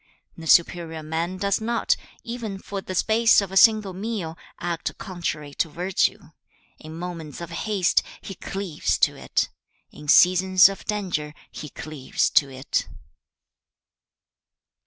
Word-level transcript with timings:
3. 0.35 0.41
'The 0.41 0.47
superior 0.47 1.03
man 1.03 1.37
does 1.37 1.61
not, 1.61 1.95
even 2.23 2.57
for 2.57 2.81
the 2.81 2.95
space 2.95 3.39
of 3.39 3.51
a 3.51 3.55
single 3.55 3.93
meal, 3.93 4.35
act 4.59 4.97
contrary 4.97 5.53
to 5.53 5.69
virtue. 5.69 6.31
In 6.79 6.97
moments 6.97 7.39
of 7.39 7.51
haste, 7.51 8.01
he 8.19 8.33
cleaves 8.33 8.97
to 8.97 9.15
it. 9.15 9.49
In 9.91 10.07
seasons 10.07 10.69
of 10.69 10.85
danger, 10.85 11.35
he 11.51 11.69
cleaves 11.69 12.31
to 12.31 12.49
it.' 12.49 12.87